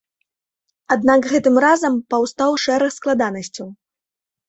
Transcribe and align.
Аднак 0.95 1.27
гэтым 1.35 1.55
разам 1.65 2.01
паўстаў 2.17 2.51
шэраг 2.67 2.91
складанасцяў. 2.99 3.67